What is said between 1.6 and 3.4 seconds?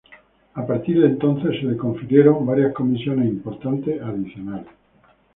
le confirieron varias comisiones